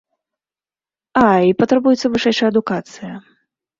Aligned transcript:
А, 1.23 1.27
і 1.49 1.55
патрабуецца 1.61 2.13
вышэйшая 2.17 2.49
адукацыя. 2.55 3.13